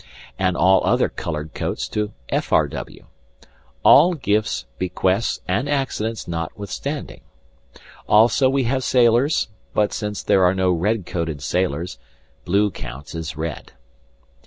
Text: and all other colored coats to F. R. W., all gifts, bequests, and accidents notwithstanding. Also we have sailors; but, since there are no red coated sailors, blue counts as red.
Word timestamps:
and 0.39 0.57
all 0.57 0.83
other 0.83 1.09
colored 1.09 1.53
coats 1.53 1.87
to 1.87 2.11
F. 2.29 2.51
R. 2.51 2.67
W., 2.67 3.05
all 3.85 4.15
gifts, 4.15 4.65
bequests, 4.79 5.41
and 5.47 5.69
accidents 5.69 6.27
notwithstanding. 6.27 7.21
Also 8.09 8.49
we 8.49 8.63
have 8.63 8.83
sailors; 8.83 9.49
but, 9.75 9.93
since 9.93 10.23
there 10.23 10.43
are 10.43 10.55
no 10.55 10.71
red 10.71 11.05
coated 11.05 11.39
sailors, 11.43 11.99
blue 12.45 12.71
counts 12.71 13.13
as 13.13 13.37
red. 13.37 13.73